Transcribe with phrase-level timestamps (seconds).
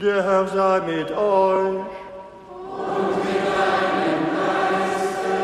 [0.00, 1.16] Der Herr sei mit euch.
[1.16, 1.86] Und
[3.16, 5.38] mit deinem Geiste.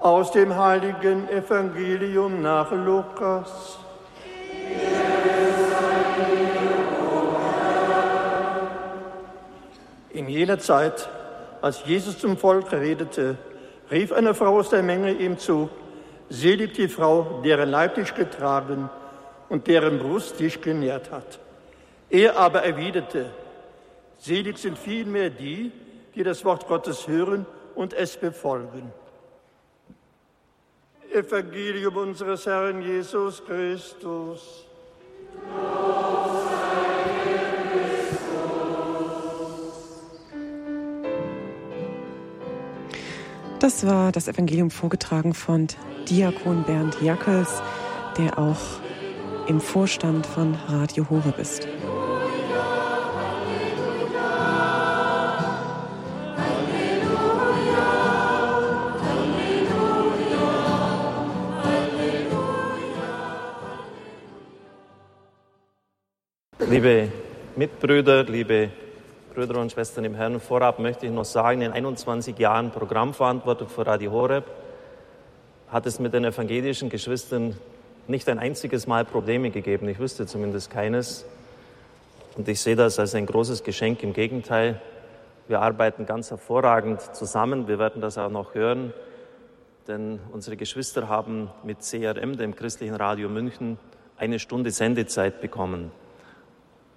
[0.00, 3.78] Aus dem heiligen Evangelium nach Lukas.
[10.08, 11.10] In jener Zeit,
[11.60, 13.36] als Jesus zum Volk redete,
[13.90, 15.68] rief eine Frau aus der Menge ihm zu,
[16.30, 18.88] selig die Frau, deren Leib dich getragen
[19.50, 21.41] und deren Brust dich genährt hat.
[22.12, 23.30] Er aber erwiderte,
[24.18, 25.72] selig sind vielmehr die,
[26.14, 28.92] die das Wort Gottes hören und es befolgen.
[31.10, 34.66] Evangelium unseres Herrn Jesus Christus.
[43.58, 45.66] Das war das Evangelium vorgetragen von
[46.10, 47.62] Diakon Bernd Jackels,
[48.18, 48.60] der auch
[49.46, 51.66] im Vorstand von Radio Horeb ist.
[67.62, 68.70] Mitbrüder, liebe
[69.32, 73.86] Brüder und Schwestern im Herrn, vorab möchte ich noch sagen, in 21 Jahren Programmverantwortung für
[73.86, 74.46] Radio Horeb
[75.68, 77.56] hat es mit den evangelischen Geschwistern
[78.08, 79.88] nicht ein einziges Mal Probleme gegeben.
[79.88, 81.24] Ich wüsste zumindest keines.
[82.36, 84.02] Und ich sehe das als ein großes Geschenk.
[84.02, 84.82] Im Gegenteil,
[85.46, 87.68] wir arbeiten ganz hervorragend zusammen.
[87.68, 88.92] Wir werden das auch noch hören,
[89.86, 93.78] denn unsere Geschwister haben mit CRM, dem Christlichen Radio München,
[94.16, 95.92] eine Stunde Sendezeit bekommen.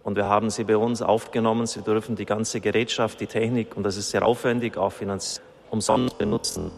[0.06, 1.66] Und wir haben sie bei uns aufgenommen.
[1.66, 6.20] Sie dürfen die ganze Gerätschaft, die Technik, und das ist sehr aufwendig, auch finanziell umsonst
[6.20, 6.70] benutzen.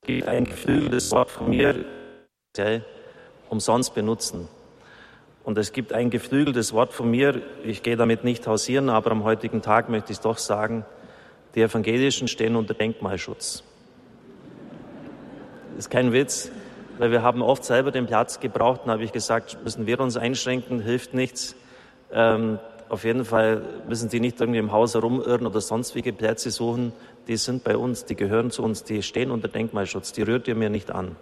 [0.00, 1.84] Es gibt ein geflügeltes Wort von mir,
[3.50, 4.48] umsonst benutzen.
[5.44, 9.22] Und es gibt ein geflügeltes Wort von mir, ich gehe damit nicht hausieren, aber am
[9.24, 10.86] heutigen Tag möchte ich doch sagen,
[11.54, 13.62] die Evangelischen stehen unter Denkmalschutz.
[15.76, 16.50] Das ist kein Witz,
[16.96, 20.16] weil wir haben oft selber den Platz gebraucht und habe ich gesagt, müssen wir uns
[20.16, 21.54] einschränken, hilft nichts.
[22.12, 22.58] Ähm,
[22.88, 26.92] auf jeden Fall müssen die nicht irgendwie im Haus herumirren oder sonst wie Plätze suchen.
[27.26, 30.12] Die sind bei uns, die gehören zu uns, die stehen unter Denkmalschutz.
[30.12, 31.16] Die rührt ihr mir nicht an.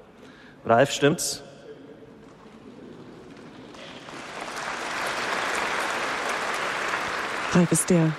[0.65, 1.43] Ralf, stimmt's?
[7.53, 8.13] Ralf ist der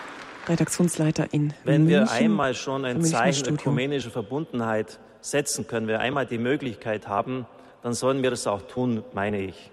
[0.47, 2.05] Redaktionsleiter in Wenn München.
[2.05, 7.45] wir einmal schon ein Zeichen ökumenischer Verbundenheit setzen können, wir einmal die Möglichkeit haben,
[7.83, 9.71] dann sollen wir das auch tun, meine ich.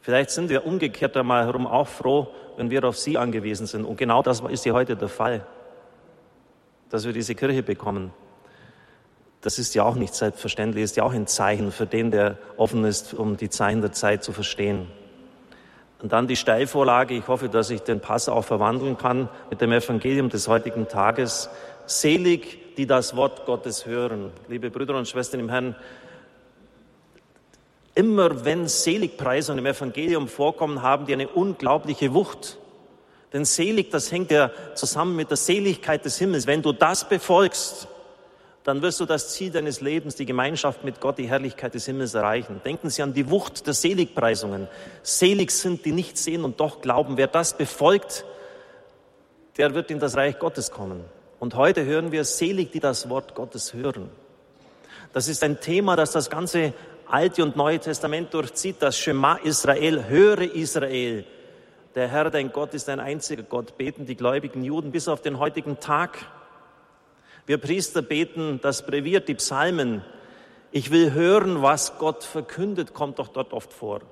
[0.00, 3.84] Vielleicht sind wir umgekehrt einmal herum auch froh, wenn wir auf Sie angewiesen sind.
[3.84, 5.46] Und genau das ist ja heute der Fall,
[6.88, 8.12] dass wir diese Kirche bekommen.
[9.42, 12.84] Das ist ja auch nicht selbstverständlich, ist ja auch ein Zeichen für den, der offen
[12.84, 14.88] ist, um die Zeichen der Zeit zu verstehen.
[16.02, 17.14] Und dann die Steilvorlage.
[17.14, 21.50] Ich hoffe, dass ich den Pass auch verwandeln kann mit dem Evangelium des heutigen Tages.
[21.86, 24.30] Selig, die das Wort Gottes hören.
[24.48, 25.74] Liebe Brüder und Schwestern im Herrn,
[28.00, 32.56] Immer wenn Seligpreisungen im Evangelium vorkommen, haben die eine unglaubliche Wucht.
[33.30, 36.46] Denn selig, das hängt ja zusammen mit der Seligkeit des Himmels.
[36.46, 37.88] Wenn du das befolgst,
[38.64, 42.14] dann wirst du das Ziel deines Lebens, die Gemeinschaft mit Gott, die Herrlichkeit des Himmels
[42.14, 42.62] erreichen.
[42.64, 44.66] Denken Sie an die Wucht der Seligpreisungen.
[45.02, 47.18] Selig sind, die nicht sehen und doch glauben.
[47.18, 48.24] Wer das befolgt,
[49.58, 51.04] der wird in das Reich Gottes kommen.
[51.38, 54.08] Und heute hören wir selig, die das Wort Gottes hören.
[55.12, 56.72] Das ist ein Thema, das das ganze
[57.12, 61.24] Alte und Neue Testament durchzieht, das Shema Israel, höre Israel.
[61.96, 65.40] Der Herr, dein Gott, ist ein einziger Gott, beten die gläubigen Juden bis auf den
[65.40, 66.18] heutigen Tag.
[67.46, 70.04] Wir Priester beten das Brevier, die Psalmen.
[70.70, 74.02] Ich will hören, was Gott verkündet, kommt doch dort oft vor.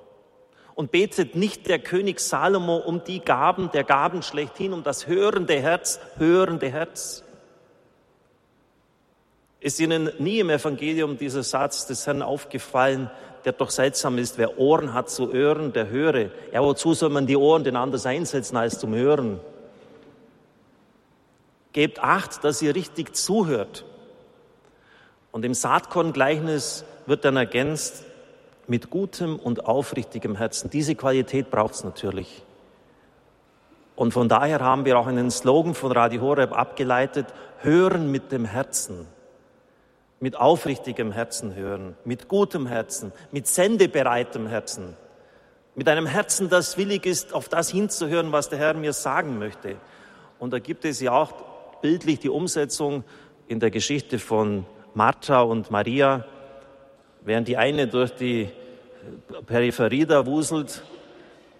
[0.75, 5.57] Und betet nicht der König Salomo um die Gaben, der Gaben schlechthin, um das hörende
[5.61, 7.23] Herz, hörende Herz.
[9.61, 13.11] Ist Ihnen nie im Evangelium dieser Satz des Herrn aufgefallen,
[13.43, 16.29] der doch seltsam ist, wer Ohren hat zu hören, der höre.
[16.53, 19.39] Ja, wozu soll man die Ohren denn anders einsetzen als zum Hören?
[21.73, 23.85] Gebt acht, dass ihr richtig zuhört.
[25.31, 28.05] Und im Saatkorn-Gleichnis wird dann ergänzt,
[28.67, 30.69] mit gutem und aufrichtigem Herzen.
[30.69, 32.43] Diese Qualität braucht es natürlich.
[33.95, 37.27] Und von daher haben wir auch einen Slogan von Radio Horeb abgeleitet,
[37.61, 39.07] hören mit dem Herzen
[40.19, 44.95] mit aufrichtigem Herzen hören, mit gutem Herzen, mit sendebereitem Herzen,
[45.75, 49.75] mit einem Herzen, das willig ist, auf das hinzuhören, was der Herr mir sagen möchte.
[50.37, 51.31] Und da gibt es ja auch
[51.81, 53.03] bildlich die Umsetzung
[53.47, 56.25] in der Geschichte von Martha und Maria,
[57.21, 58.49] während die eine durch die
[59.45, 60.83] Peripherie da wuselt,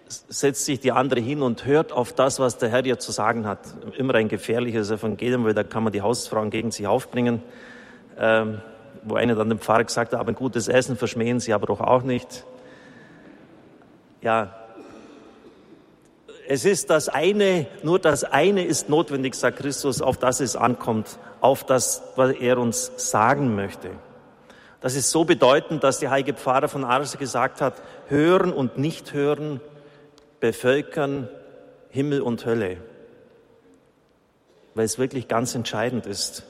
[0.06, 3.46] setzt sich die andere hin und hört auf das, was der Herr ihr zu sagen
[3.46, 3.60] hat.
[3.96, 7.42] Immer ein gefährliches Evangelium, weil da kann man die Hausfrauen gegen sich aufbringen.
[8.20, 8.60] Ähm,
[9.02, 11.80] wo einer dann dem Pfarrer gesagt hat, aber ein gutes Essen verschmähen Sie aber doch
[11.80, 12.44] auch nicht.
[14.20, 14.54] Ja,
[16.46, 21.18] es ist das eine, nur das eine ist notwendig, sagt Christus, auf das es ankommt,
[21.40, 23.90] auf das, was er uns sagen möchte.
[24.80, 27.74] Das ist so bedeutend, dass der heilige Pfarrer von Ars gesagt hat,
[28.08, 29.60] hören und nicht hören
[30.40, 31.28] bevölkern
[31.90, 32.78] Himmel und Hölle,
[34.74, 36.44] weil es wirklich ganz entscheidend ist.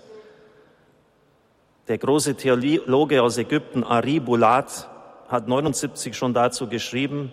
[1.91, 4.89] Der große Theologe aus Ägypten, Ari Bulat,
[5.27, 7.33] hat 79 schon dazu geschrieben.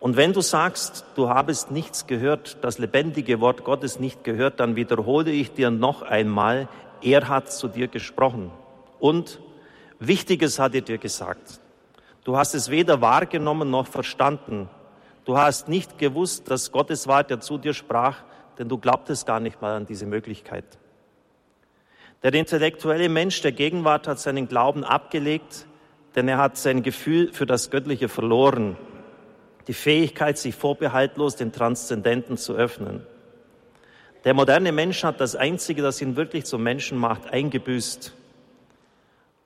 [0.00, 4.76] Und wenn du sagst, du habest nichts gehört, das lebendige Wort Gottes nicht gehört, dann
[4.76, 6.70] wiederhole ich dir noch einmal,
[7.02, 8.50] er hat zu dir gesprochen.
[8.98, 9.40] Und
[9.98, 11.60] Wichtiges hat er dir gesagt.
[12.24, 14.70] Du hast es weder wahrgenommen noch verstanden.
[15.26, 18.22] Du hast nicht gewusst, dass Gottes war, der zu dir sprach,
[18.58, 20.64] denn du glaubtest gar nicht mal an diese Möglichkeit.
[22.24, 25.66] Der intellektuelle Mensch der Gegenwart hat seinen Glauben abgelegt,
[26.16, 28.78] denn er hat sein Gefühl für das Göttliche verloren,
[29.66, 33.06] die Fähigkeit, sich vorbehaltlos den Transzendenten zu öffnen.
[34.24, 38.14] Der moderne Mensch hat das Einzige, das ihn wirklich zum Menschen macht, eingebüßt.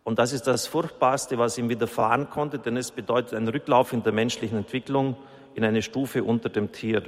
[0.05, 4.05] Und das ist das Furchtbarste, was ihm widerfahren konnte, denn es bedeutet einen Rücklauf in
[4.05, 5.17] der menschlichen Entwicklung
[5.57, 7.03] in eine Stufe unter dem Tier.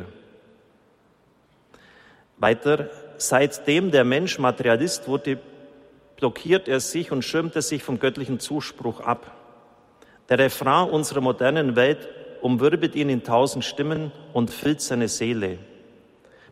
[2.38, 5.38] Weiter, seitdem der Mensch Materialist wurde,
[6.20, 9.32] blockiert er sich und schirmt er sich vom göttlichen Zuspruch ab.
[10.28, 12.08] Der Refrain unserer modernen Welt
[12.40, 15.58] umwirbelt ihn in tausend Stimmen und füllt seine Seele.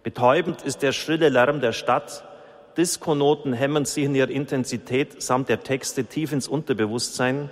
[0.02, 2.24] Betäubend ist der schrille Lärm der Stadt,
[2.76, 7.50] Diskonoten hämmern sich in ihrer Intensität samt der Texte tief ins Unterbewusstsein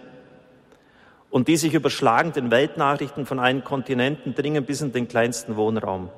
[1.31, 6.11] und die sich überschlagenden Weltnachrichten von allen Kontinenten dringen bis in den kleinsten Wohnraum.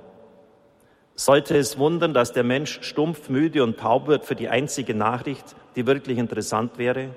[1.19, 5.57] Sollte es wundern, dass der Mensch stumpf, müde und taub wird für die einzige Nachricht,
[5.75, 7.09] die wirklich interessant wäre?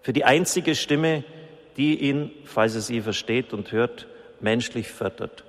[0.00, 1.24] Für die einzige Stimme,
[1.76, 4.06] die ihn, falls er sie versteht und hört,
[4.38, 5.42] menschlich fördert.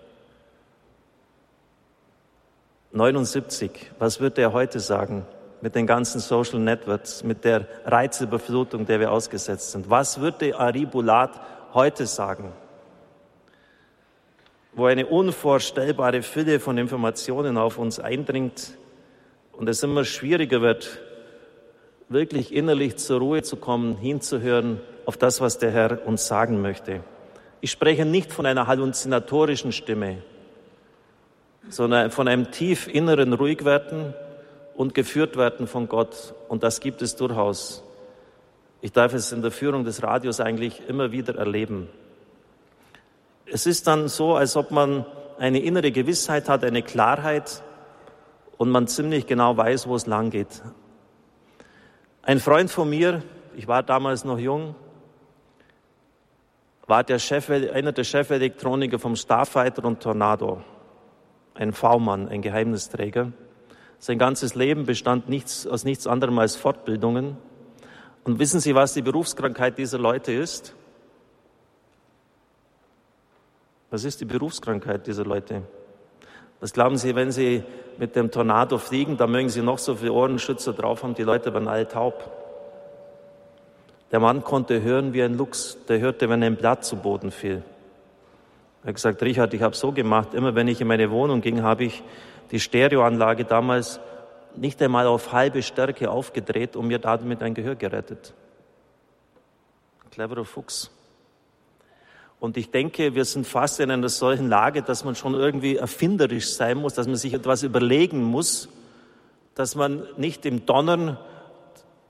[2.93, 5.27] 79, was wird er heute sagen
[5.61, 9.87] mit den ganzen Social Networks, mit der Reizüberflutung, der wir ausgesetzt sind?
[9.87, 11.39] Was würde Aribulat
[11.75, 12.53] heute sagen?
[14.77, 18.77] Wo eine unvorstellbare Fülle von Informationen auf uns eindringt
[19.51, 20.99] und es immer schwieriger wird,
[22.09, 27.01] wirklich innerlich zur Ruhe zu kommen, hinzuhören auf das, was der Herr uns sagen möchte.
[27.59, 30.21] Ich spreche nicht von einer halluzinatorischen Stimme,
[31.69, 34.13] sondern von einem tief inneren Ruhigwerden
[34.75, 36.35] und geführt werden von Gott.
[36.49, 37.83] Und das gibt es durchaus.
[38.81, 41.89] Ich darf es in der Führung des Radios eigentlich immer wieder erleben.
[43.49, 45.05] Es ist dann so, als ob man
[45.39, 47.63] eine innere Gewissheit hat, eine Klarheit
[48.57, 50.61] und man ziemlich genau weiß, wo es lang geht.
[52.23, 53.23] Ein Freund von mir,
[53.55, 54.75] ich war damals noch jung,
[56.87, 60.61] war der Chef, einer der Chefelektroniker vom Starfighter und Tornado.
[61.53, 63.31] Ein V-Mann, ein Geheimnisträger.
[63.99, 67.37] Sein ganzes Leben bestand nichts, aus nichts anderem als Fortbildungen.
[68.25, 70.75] Und wissen Sie, was die Berufskrankheit dieser Leute ist?
[73.89, 75.63] Was ist die Berufskrankheit dieser Leute?
[76.59, 77.63] Was glauben Sie, wenn Sie
[77.97, 81.53] mit dem Tornado fliegen, da mögen Sie noch so viele Ohrenschützer drauf haben, die Leute
[81.53, 82.31] waren alle taub.
[84.11, 87.63] Der Mann konnte hören wie ein Luchs, der hörte, wenn ein Blatt zu Boden fiel.
[88.83, 91.61] Er hat gesagt, Richard, ich habe so gemacht, immer wenn ich in meine Wohnung ging,
[91.61, 92.03] habe ich
[92.51, 93.99] die Stereoanlage damals
[94.55, 98.33] nicht einmal auf halbe Stärke aufgedreht und mir damit ein Gehör gerettet.
[100.11, 100.89] Cleverer Fuchs.
[102.39, 106.49] Und ich denke, wir sind fast in einer solchen Lage, dass man schon irgendwie erfinderisch
[106.49, 108.69] sein muss, dass man sich etwas überlegen muss,
[109.55, 111.17] dass man nicht im Donnern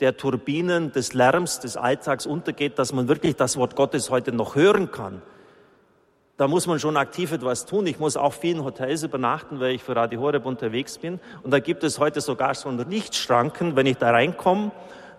[0.02, 4.56] der Turbinen, des Lärms, des Alltags untergeht, dass man wirklich das Wort Gottes heute noch
[4.56, 5.22] hören kann.
[6.36, 7.88] Da muss man schon aktiv etwas tun.
[7.88, 11.20] Ich muss auch vielen Hotels übernachten, weil ich für Radio Horeb unterwegs bin.
[11.42, 14.72] Und da gibt es heute sogar so einen Lichtschranken, wenn ich da reinkomme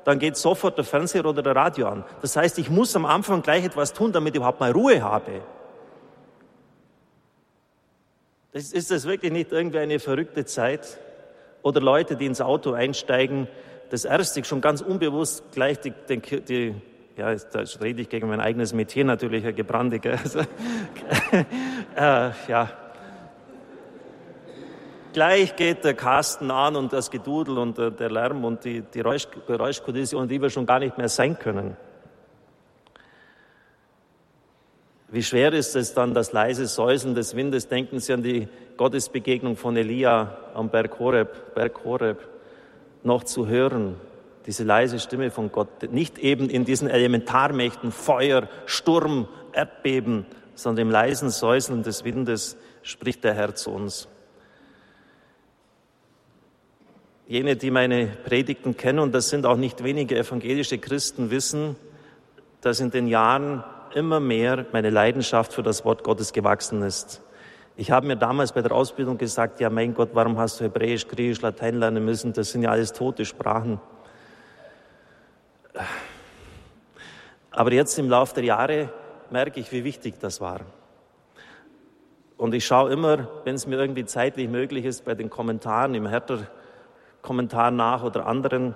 [0.08, 2.02] dann geht sofort der Fernseher oder der Radio an.
[2.22, 5.42] Das heißt, ich muss am Anfang gleich etwas tun, damit ich überhaupt mal Ruhe habe.
[8.52, 10.98] Das ist das wirklich nicht irgendwie eine verrückte Zeit?
[11.60, 13.48] Oder Leute, die ins Auto einsteigen,
[13.90, 16.74] das erste schon ganz unbewusst gleich die, die, die
[17.18, 20.38] ja, da rede ich gegen mein eigenes Metier natürlich, Herr Gebrande, also,
[21.96, 22.70] äh, ja,
[25.18, 30.26] Gleich geht der Kasten an und das Gedudel und der Lärm und die, die Geräuschkulisse,
[30.28, 31.76] die wir schon gar nicht mehr sein können.
[35.08, 37.66] Wie schwer ist es dann, das leise Säuseln des Windes?
[37.66, 38.46] Denken Sie an die
[38.76, 42.20] Gottesbegegnung von Elia am Berg Horeb, Berg Horeb,
[43.02, 43.96] noch zu hören.
[44.46, 50.92] Diese leise Stimme von Gott, nicht eben in diesen Elementarmächten, Feuer, Sturm, Erdbeben, sondern im
[50.92, 54.06] leisen Säuseln des Windes spricht der Herr zu uns.
[57.28, 61.76] Jene, die meine Predigten kennen, und das sind auch nicht wenige evangelische Christen, wissen,
[62.62, 63.62] dass in den Jahren
[63.94, 67.20] immer mehr meine Leidenschaft für das Wort Gottes gewachsen ist.
[67.76, 71.06] Ich habe mir damals bei der Ausbildung gesagt, ja mein Gott, warum hast du Hebräisch,
[71.06, 72.32] Griechisch, Latein lernen müssen?
[72.32, 73.78] Das sind ja alles tote Sprachen.
[77.50, 78.88] Aber jetzt im Laufe der Jahre
[79.28, 80.60] merke ich, wie wichtig das war.
[82.38, 86.06] Und ich schaue immer, wenn es mir irgendwie zeitlich möglich ist, bei den Kommentaren im
[86.06, 86.38] Hertha
[87.22, 88.74] Kommentar nach oder anderen.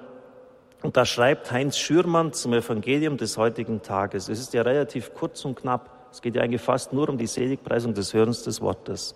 [0.83, 4.29] Und da schreibt Heinz Schürmann zum Evangelium des heutigen Tages.
[4.29, 5.91] Es ist ja relativ kurz und knapp.
[6.11, 9.15] Es geht ja eigentlich fast nur um die Seligpreisung des Hörens des Wortes.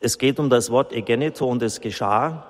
[0.00, 2.46] Es geht um das Wort Egeneto und es geschah.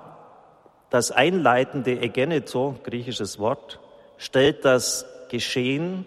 [0.89, 3.79] Das einleitende Egeneto, griechisches Wort,
[4.17, 6.05] stellt das Geschehen,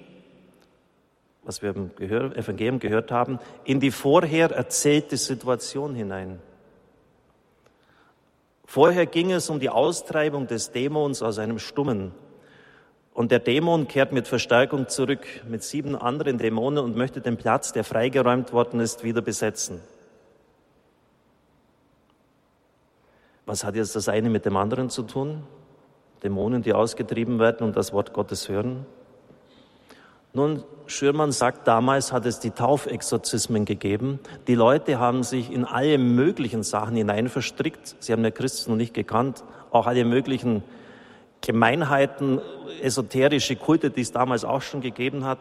[1.43, 6.39] was wir im Evangelium gehört haben, in die vorher erzählte Situation hinein.
[8.71, 12.13] Vorher ging es um die Austreibung des Dämons aus einem Stummen.
[13.15, 17.73] Und der Dämon kehrt mit Verstärkung zurück mit sieben anderen Dämonen und möchte den Platz,
[17.73, 19.81] der freigeräumt worden ist, wieder besetzen.
[23.47, 25.45] Was hat jetzt das eine mit dem anderen zu tun?
[26.23, 28.85] Dämonen, die ausgetrieben werden und das Wort Gottes hören?
[30.39, 34.21] Nun, Schürmann sagt, damals hat es die Taufexorzismen gegeben.
[34.47, 37.97] Die Leute haben sich in alle möglichen Sachen hinein verstrickt.
[37.99, 39.43] Sie haben ja Christus noch nicht gekannt.
[39.73, 40.63] Auch alle möglichen
[41.41, 42.41] Gemeinheiten,
[42.81, 45.41] esoterische Kulte, die es damals auch schon gegeben hat,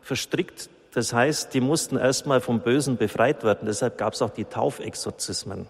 [0.00, 0.70] verstrickt.
[0.94, 3.66] Das heißt, die mussten erstmal vom Bösen befreit werden.
[3.66, 5.66] Deshalb gab es auch die Taufexorzismen.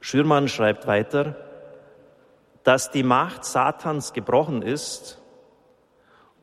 [0.00, 1.34] Schürmann schreibt weiter,
[2.62, 5.18] dass die Macht Satans gebrochen ist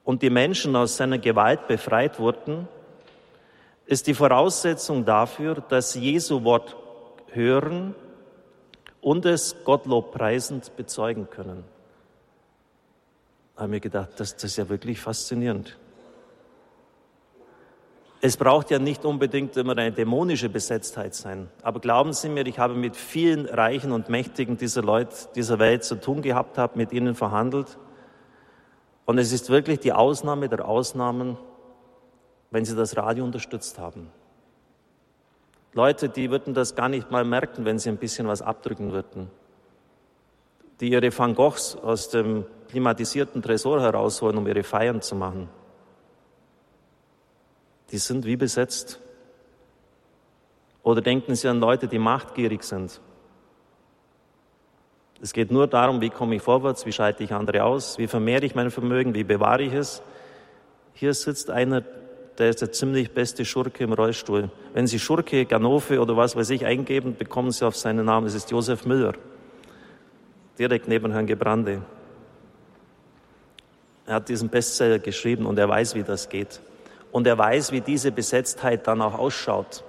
[0.09, 2.67] und die Menschen aus seiner Gewalt befreit wurden,
[3.85, 6.75] ist die Voraussetzung dafür, dass Jesu Wort
[7.27, 7.93] hören
[9.01, 11.63] und es Gottlobpreisend bezeugen können.
[13.55, 15.77] Da habe mir gedacht, das, das ist ja wirklich faszinierend.
[18.19, 21.51] Es braucht ja nicht unbedingt immer eine dämonische Besetztheit sein.
[21.61, 25.83] Aber glauben Sie mir, ich habe mit vielen Reichen und Mächtigen dieser Leute, dieser Welt
[25.83, 27.77] zu tun gehabt, habe mit ihnen verhandelt.
[29.09, 31.35] Und es ist wirklich die Ausnahme der Ausnahmen,
[32.51, 34.11] wenn sie das Radio unterstützt haben.
[35.73, 39.31] Leute, die würden das gar nicht mal merken, wenn sie ein bisschen was abdrücken würden.
[40.79, 45.49] Die ihre Van Goghs aus dem klimatisierten Tresor herausholen, um ihre Feiern zu machen.
[47.89, 48.99] Die sind wie besetzt.
[50.83, 53.01] Oder denken Sie an Leute, die machtgierig sind.
[55.21, 58.45] Es geht nur darum, wie komme ich vorwärts, wie schalte ich andere aus, wie vermehre
[58.45, 60.01] ich mein Vermögen, wie bewahre ich es.
[60.93, 61.83] Hier sitzt einer,
[62.37, 64.49] der ist der ziemlich beste Schurke im Rollstuhl.
[64.73, 68.27] Wenn Sie Schurke, Ganove oder was weiß ich eingeben, bekommen Sie auf seinen Namen.
[68.27, 69.13] Es ist Josef Müller,
[70.57, 71.81] direkt neben Herrn Gebrande.
[74.05, 76.61] Er hat diesen Bestseller geschrieben und er weiß, wie das geht.
[77.11, 79.83] Und er weiß, wie diese Besetztheit dann auch ausschaut.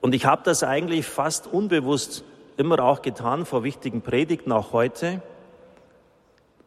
[0.00, 2.22] Und ich habe das eigentlich fast unbewusst
[2.58, 5.22] immer auch getan vor wichtigen Predigten, auch heute.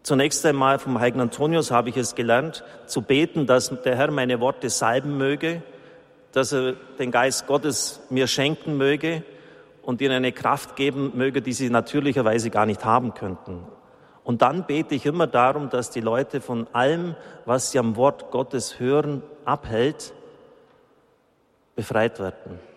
[0.04, 4.40] Zunächst einmal vom heiligen Antonius habe ich es gelernt, zu beten, dass der Herr meine
[4.40, 5.62] Worte salben möge,
[6.32, 9.24] dass er den Geist Gottes mir schenken möge
[9.84, 13.68] und ihnen eine Kraft geben möge, die sie natürlicherweise gar nicht haben könnten.
[14.24, 18.32] Und dann bete ich immer darum, dass die Leute von allem, was sie am Wort
[18.32, 20.14] Gottes hören, abhält,
[21.76, 22.71] befreit werden.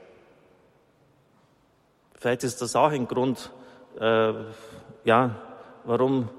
[2.24, 3.50] Vielleicht ist das auch ein Grund,
[4.00, 4.32] äh,
[5.04, 5.36] ja,
[5.84, 6.30] warum,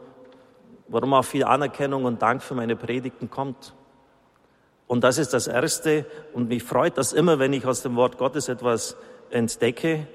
[0.88, 3.76] warum auch viel Anerkennung und Dank für meine Predigten kommt.
[4.88, 6.08] Und das ist das Erste.
[6.34, 8.98] Und mich freut das immer, wenn ich aus dem Wort Gottes etwas
[9.30, 10.08] entdecke.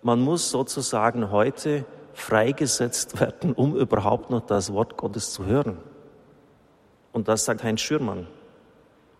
[0.00, 1.84] Man muss sozusagen heute
[2.14, 5.76] freigesetzt werden, um überhaupt noch das Wort Gottes zu hören.
[7.12, 8.28] Und das sagt Heinz Schürmann,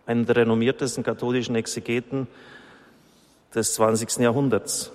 [0.06, 2.28] einer der renommiertesten katholischen Exegeten
[3.54, 4.20] des 20.
[4.20, 4.92] Jahrhunderts.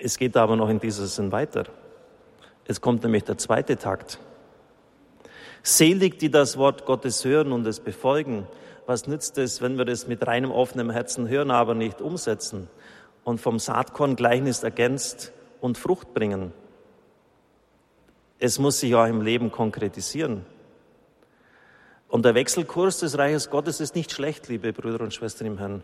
[0.00, 1.64] Es geht aber noch in diesem Sinn weiter.
[2.66, 4.18] Es kommt nämlich der zweite Takt.
[5.62, 8.46] Selig, die das Wort Gottes hören und es befolgen.
[8.86, 12.68] Was nützt es, wenn wir das mit reinem offenem Herzen hören, aber nicht umsetzen
[13.24, 16.52] und vom Saatkorn Gleichnis ergänzt und Frucht bringen?
[18.38, 20.46] Es muss sich auch im Leben konkretisieren.
[22.08, 25.82] Und der Wechselkurs des Reiches Gottes ist nicht schlecht, liebe Brüder und Schwestern im Herrn.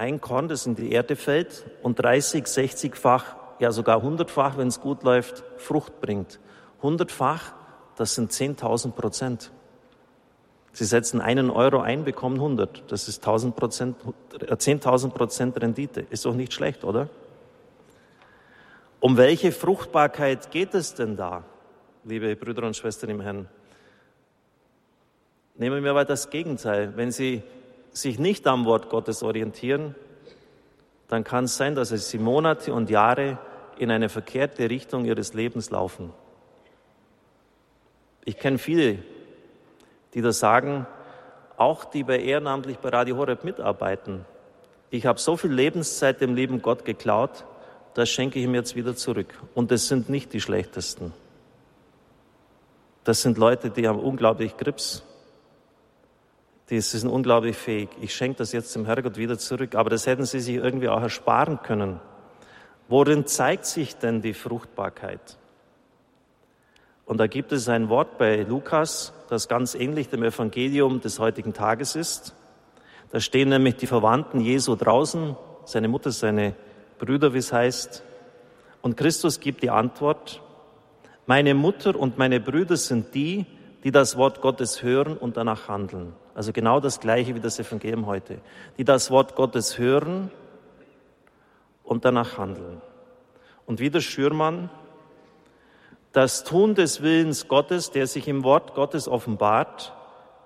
[0.00, 4.80] Ein Korn, das in die Erde fällt und 30, 60-fach, ja sogar 100-fach, wenn es
[4.80, 6.40] gut läuft, Frucht bringt.
[6.80, 7.52] 100-fach,
[7.96, 9.50] das sind 10.000 Prozent.
[10.72, 12.90] Sie setzen einen Euro ein, bekommen 100.
[12.90, 13.96] Das ist 10.000 Prozent,
[14.32, 16.00] 10.000 äh, Prozent Rendite.
[16.08, 17.10] Ist doch nicht schlecht, oder?
[19.00, 21.44] Um welche Fruchtbarkeit geht es denn da,
[22.04, 23.50] liebe Brüder und Schwestern im Herrn?
[25.56, 26.94] Nehmen wir mal das Gegenteil.
[26.96, 27.42] Wenn Sie
[27.92, 29.94] sich nicht am Wort Gottes orientieren,
[31.08, 33.38] dann kann es sein, dass Sie Monate und Jahre
[33.78, 36.12] in eine verkehrte Richtung Ihres Lebens laufen.
[38.24, 38.98] Ich kenne viele,
[40.14, 40.86] die das sagen,
[41.56, 44.24] auch die bei ehrenamtlich bei Radio Horeb mitarbeiten.
[44.90, 47.44] Ich habe so viel Lebenszeit dem lieben Gott geklaut,
[47.94, 49.34] das schenke ich ihm jetzt wieder zurück.
[49.54, 51.12] Und das sind nicht die schlechtesten.
[53.04, 55.02] Das sind Leute, die haben unglaublich Grips.
[56.70, 57.88] Die sind unglaublich fähig.
[58.00, 59.74] Ich schenke das jetzt dem Herrgott wieder zurück.
[59.74, 62.00] Aber das hätten sie sich irgendwie auch ersparen können.
[62.88, 65.36] Worin zeigt sich denn die Fruchtbarkeit?
[67.06, 71.52] Und da gibt es ein Wort bei Lukas, das ganz ähnlich dem Evangelium des heutigen
[71.52, 72.36] Tages ist.
[73.10, 76.54] Da stehen nämlich die Verwandten Jesu draußen, seine Mutter, seine
[77.00, 78.04] Brüder, wie es heißt.
[78.80, 80.40] Und Christus gibt die Antwort,
[81.26, 83.44] meine Mutter und meine Brüder sind die,
[83.84, 86.12] die das Wort Gottes hören und danach handeln.
[86.34, 88.38] Also genau das gleiche wie das Evangelium heute.
[88.78, 90.30] Die das Wort Gottes hören
[91.84, 92.80] und danach handeln.
[93.66, 94.70] Und wie der Schürmann
[96.12, 99.92] das Tun des Willens Gottes, der sich im Wort Gottes offenbart,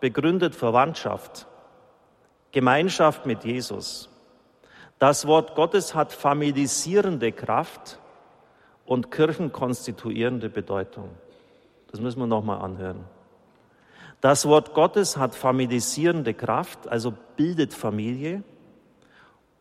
[0.01, 1.47] begründet Verwandtschaft,
[2.53, 4.11] Gemeinschaft mit Jesus.
[4.99, 7.99] Das Wort Gottes hat familisierende Kraft
[8.85, 11.09] und kirchenkonstituierende Bedeutung.
[11.91, 13.05] Das müssen wir nochmal anhören.
[14.25, 18.43] Das Wort Gottes hat familisierende Kraft, also bildet Familie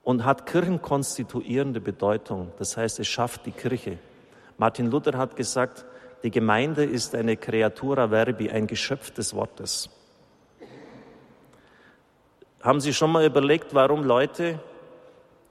[0.04, 2.50] und hat kirchenkonstituierende Bedeutung.
[2.60, 3.98] Das heißt, es schafft die Kirche.
[4.58, 5.84] Martin Luther hat gesagt,
[6.24, 9.90] die Gemeinde ist eine Creatura verbi, ein Geschöpf des Wortes.
[12.62, 14.60] Haben Sie schon mal überlegt, warum Leute,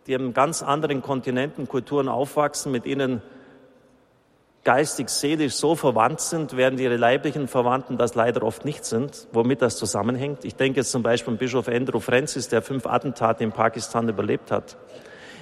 [0.06, 3.20] die in ganz anderen Kontinenten, Kulturen aufwachsen, mit ihnen
[4.64, 9.60] geistig, seelisch so verwandt sind, während ihre leiblichen Verwandten das leider oft nicht sind, womit
[9.60, 10.44] das zusammenhängt.
[10.44, 14.50] Ich denke jetzt zum Beispiel an Bischof Andrew Francis, der fünf Attentate in Pakistan überlebt
[14.50, 14.76] hat.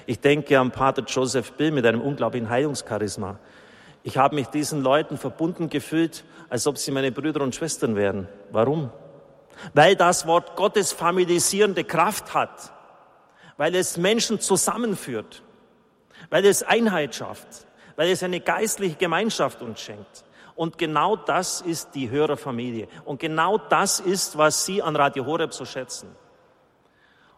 [0.07, 3.37] Ich denke an Pater Joseph Bill mit einem unglaublichen Heilungscharisma.
[4.03, 8.27] Ich habe mich diesen Leuten verbunden gefühlt, als ob sie meine Brüder und Schwestern wären.
[8.51, 8.89] Warum?
[9.75, 12.73] Weil das Wort Gottes familisierende Kraft hat,
[13.57, 15.43] weil es Menschen zusammenführt,
[16.31, 17.67] weil es Einheit schafft,
[18.01, 20.25] weil es eine geistliche Gemeinschaft uns schenkt.
[20.55, 22.87] Und genau das ist die Hörerfamilie.
[23.05, 26.09] Und genau das ist, was Sie an Radio Horeb so schätzen.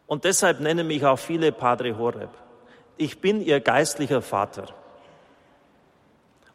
[0.07, 2.29] Und deshalb nennen mich auch viele Padre Horeb.
[2.95, 4.67] Ich bin Ihr geistlicher Vater.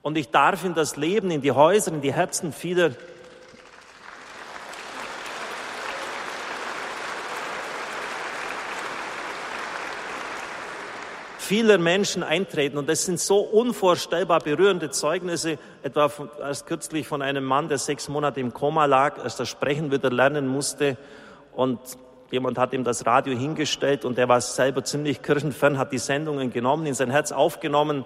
[0.00, 2.92] Und ich darf in das Leben, in die Häuser, in die Herzen vieler
[11.48, 12.76] vieler Menschen eintreten.
[12.76, 18.08] Und das sind so unvorstellbar berührende Zeugnisse, etwa erst kürzlich von einem Mann, der sechs
[18.10, 20.98] Monate im Koma lag, erst das Sprechen wieder lernen musste.
[21.54, 21.80] Und
[22.30, 26.52] jemand hat ihm das Radio hingestellt und der war selber ziemlich kirchenfern, hat die Sendungen
[26.52, 28.04] genommen, in sein Herz aufgenommen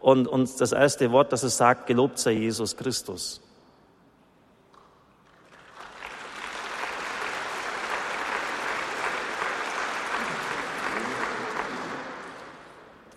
[0.00, 3.42] und, und das erste Wort, das er sagt, gelobt sei Jesus Christus.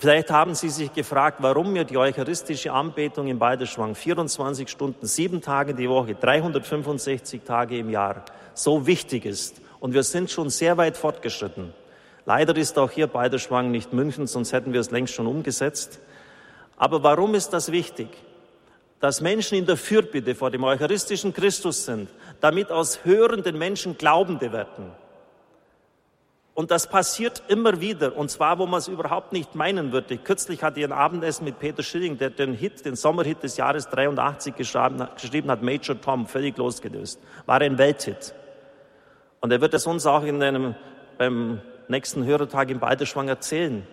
[0.04, 5.40] Vielleicht haben Sie sich gefragt, warum mir die eucharistische Anbetung in Balderschwang 24 Stunden, sieben
[5.40, 9.62] Tage die Woche, 365 Tage im Jahr so wichtig ist.
[9.80, 11.74] Und wir sind schon sehr weit fortgeschritten.
[12.26, 16.02] Leider ist auch hier Balderschwang nicht München, sonst hätten wir es längst schon umgesetzt.
[16.76, 18.10] Aber warum ist das wichtig?
[19.00, 22.10] Dass Menschen in der Fürbitte vor dem eucharistischen Christus sind,
[22.42, 24.92] damit aus hörenden Menschen Glaubende werden.
[26.56, 30.18] Und das passiert immer wieder, und zwar, wo man es überhaupt nicht meinen würde.
[30.18, 33.90] Kürzlich hatte ich ein Abendessen mit Peter Schilling, der den Hit, den Sommerhit des Jahres
[33.90, 35.00] 83 geschrieben,
[35.50, 37.20] hat, Major Tom, völlig losgelöst.
[37.48, 38.36] War ein Welthit.
[39.42, 40.76] Und er wird es uns auch in einem,
[41.18, 43.88] beim nächsten Hörertag im Balderschwang erzählen.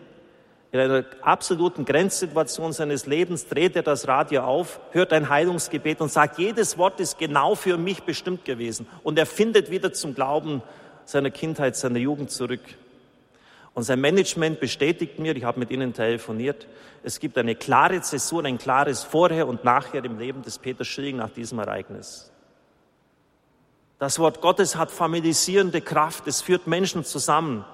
[0.72, 6.12] In einer absoluten Grenzsituation seines Lebens dreht er das Radio auf, hört ein Heilungsgebet und
[6.12, 8.86] sagt, jedes Wort ist genau für mich bestimmt gewesen.
[9.02, 10.62] Und er findet wieder zum Glauben
[11.10, 12.62] seiner Kindheit, seiner Jugend zurück.
[13.74, 16.66] Und sein Management bestätigt mir, ich habe mit ihnen telefoniert,
[17.02, 21.16] es gibt eine klare Zäsur, ein klares Vorher und Nachher im Leben des Peter Schilling
[21.16, 22.30] nach diesem Ereignis.
[23.98, 27.64] Das Wort Gottes hat familisierende Kraft, es führt Menschen zusammen.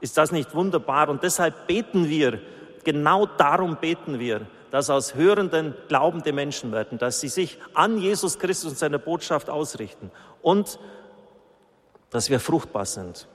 [0.00, 1.08] Ist das nicht wunderbar?
[1.08, 2.40] Und deshalb beten wir,
[2.84, 8.38] genau darum beten wir, dass aus Hörenden glaubende Menschen werden, dass sie sich an Jesus
[8.38, 10.10] Christus und seine Botschaft ausrichten
[10.42, 10.78] und
[12.14, 13.26] dass wir fruchtbar sind,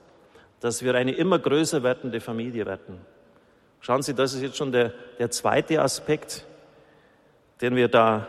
[0.60, 2.98] dass wir eine immer größer werdende Familie werden.
[3.80, 6.46] Schauen Sie, das ist jetzt schon der, der zweite Aspekt,
[7.60, 8.26] den wir da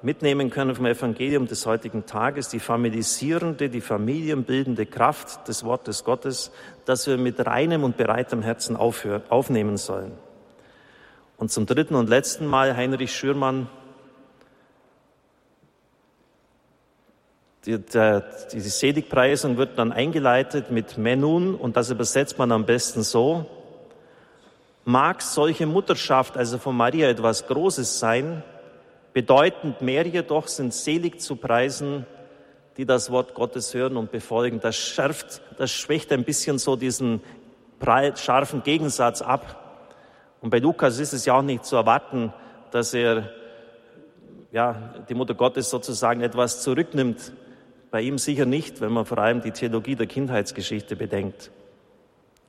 [0.00, 6.52] mitnehmen können vom Evangelium des heutigen Tages, die familisierende, die familienbildende Kraft des Wortes Gottes,
[6.86, 10.12] das wir mit reinem und bereitem Herzen aufnehmen sollen.
[11.36, 13.68] Und zum dritten und letzten Mal Heinrich Schürmann,
[17.64, 23.02] die, der, die Seligpreisung wird dann eingeleitet mit Menun und das übersetzt man am besten
[23.02, 23.46] so,
[24.84, 28.42] mag solche Mutterschaft, also von Maria, etwas Großes sein,
[29.12, 32.06] bedeutend mehr jedoch sind selig zu preisen,
[32.76, 34.58] die das Wort Gottes hören und befolgen.
[34.60, 37.20] Das schärft, das schwächt ein bisschen so diesen
[38.16, 39.58] scharfen Gegensatz ab.
[40.40, 42.32] Und bei Lukas ist es ja auch nicht zu erwarten,
[42.70, 43.28] dass er,
[44.50, 47.32] ja, die Mutter Gottes sozusagen etwas zurücknimmt.
[47.92, 51.50] Bei ihm sicher nicht, wenn man vor allem die Theologie der Kindheitsgeschichte bedenkt.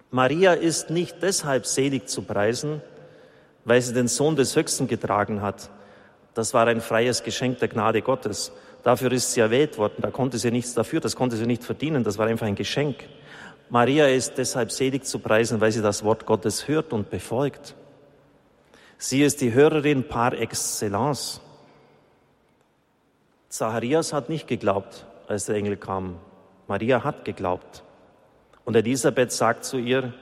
[0.09, 2.81] Maria ist nicht deshalb selig zu preisen,
[3.65, 5.69] weil sie den Sohn des Höchsten getragen hat.
[6.33, 8.53] Das war ein freies Geschenk der Gnade Gottes.
[8.83, 9.95] Dafür ist sie erwählt worden.
[9.99, 12.05] Da konnte sie nichts dafür, das konnte sie nicht verdienen.
[12.05, 13.03] Das war einfach ein Geschenk.
[13.69, 17.75] Maria ist deshalb selig zu preisen, weil sie das Wort Gottes hört und befolgt.
[18.97, 21.41] Sie ist die Hörerin par excellence.
[23.49, 26.17] Zacharias hat nicht geglaubt, als der Engel kam.
[26.67, 27.83] Maria hat geglaubt.
[28.65, 30.13] Und Elisabeth sagt zu ihr,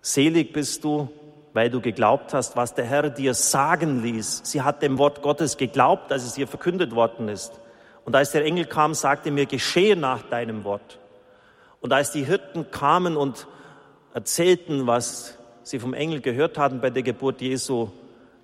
[0.00, 1.08] selig bist du,
[1.52, 4.42] weil du geglaubt hast, was der Herr dir sagen ließ.
[4.44, 7.60] Sie hat dem Wort Gottes geglaubt, als es ihr verkündet worden ist.
[8.04, 11.00] Und als der Engel kam, sagte mir, geschehe nach deinem Wort.
[11.80, 13.46] Und als die Hirten kamen und
[14.14, 17.88] erzählten, was sie vom Engel gehört hatten bei der Geburt Jesu,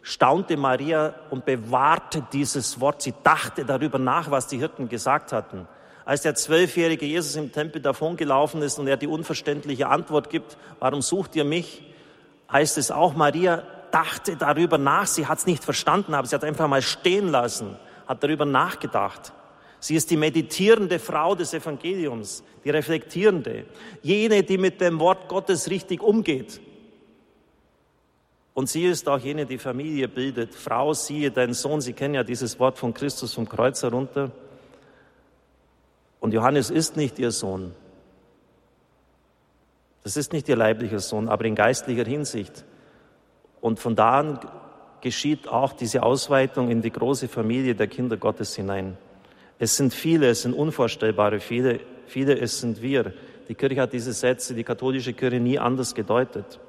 [0.03, 3.03] staunte Maria und bewahrte dieses Wort.
[3.03, 5.67] Sie dachte darüber nach, was die Hirten gesagt hatten
[6.05, 11.03] als der zwölfjährige Jesus im Tempel davongelaufen ist und er die unverständliche Antwort gibt, warum
[11.03, 11.83] sucht ihr mich,
[12.51, 16.45] heißt es auch, Maria dachte darüber nach, sie hat es nicht verstanden, aber sie hat
[16.45, 19.33] einfach mal stehen lassen, hat darüber nachgedacht.
[19.81, 23.67] Sie ist die meditierende Frau des Evangeliums, die reflektierende,
[24.03, 26.61] jene, die mit dem Wort Gottes richtig umgeht.
[28.55, 30.55] Und sie ist auch jene, die Familie bildet.
[30.55, 34.31] Frau, siehe deinen Sohn, Sie kennen ja dieses Wort von Christus vom Kreuz herunter.
[36.21, 37.75] Und Johannes ist nicht ihr Sohn.
[40.03, 42.65] Das ist nicht ihr leiblicher Sohn, aber in geistlicher Hinsicht.
[43.61, 44.41] Und von da an
[45.01, 48.99] geschieht auch diese Ausweitung in die große Familie der Kinder Gottes hinein.
[49.59, 53.13] Es sind viele, es sind unvorstellbare viele, viele, es sind wir.
[53.49, 56.61] Die Kirche hat diese Sätze, die katholische Kirche nie anders gedeutet.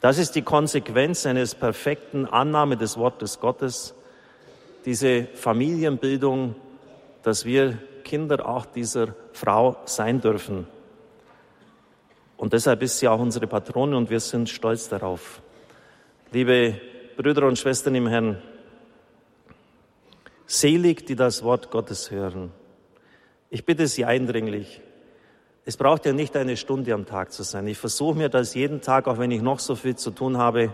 [0.00, 3.94] Das ist die Konsequenz eines perfekten Annahme des Wortes Gottes,
[4.84, 6.54] diese Familienbildung,
[7.22, 10.66] dass wir Kinder auch dieser Frau sein dürfen.
[12.36, 15.42] Und deshalb ist sie auch unsere Patrone und wir sind stolz darauf.
[16.30, 16.80] Liebe
[17.16, 18.40] Brüder und Schwestern im Herrn,
[20.46, 22.52] selig, die das Wort Gottes hören.
[23.50, 24.80] Ich bitte Sie eindringlich,
[25.68, 27.66] es braucht ja nicht eine Stunde am Tag zu sein.
[27.66, 30.72] Ich versuche mir das jeden Tag, auch wenn ich noch so viel zu tun habe,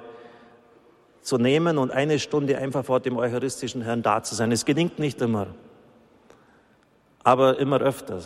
[1.20, 4.52] zu nehmen und eine Stunde einfach vor dem eucharistischen Herrn da zu sein.
[4.52, 5.48] Es gelingt nicht immer
[7.24, 8.20] aber immer öfter.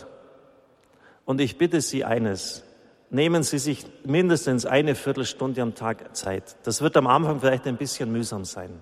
[1.25, 2.63] Und ich bitte Sie eines,
[3.09, 6.57] nehmen Sie sich mindestens eine Viertelstunde am Tag Zeit.
[6.63, 8.81] Das wird am Anfang vielleicht ein bisschen mühsam sein.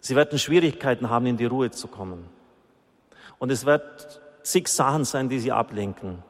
[0.00, 2.26] Sie werden Schwierigkeiten haben, in die Ruhe zu kommen.
[3.38, 6.22] Und es wird zig Sachen sein, die Sie ablenken.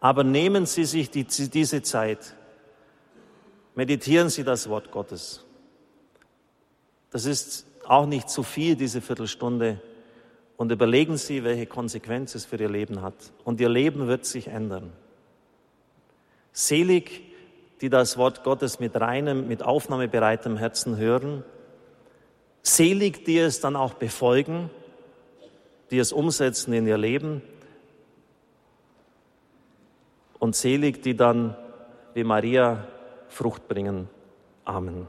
[0.00, 2.36] Aber nehmen Sie sich die, diese Zeit.
[3.74, 5.44] Meditieren Sie das Wort Gottes.
[7.10, 9.80] Das ist auch nicht zu viel, diese Viertelstunde
[10.56, 13.14] und überlegen Sie, welche Konsequenz es für Ihr Leben hat.
[13.44, 14.92] Und Ihr Leben wird sich ändern.
[16.52, 17.22] Selig,
[17.80, 21.44] die das Wort Gottes mit reinem, mit aufnahmebereitem Herzen hören.
[22.62, 24.70] Selig, die es dann auch befolgen,
[25.90, 27.42] die es umsetzen in ihr Leben.
[30.38, 31.56] Und selig, die dann
[32.14, 32.86] wie Maria
[33.28, 34.08] Frucht bringen.
[34.64, 35.08] Amen.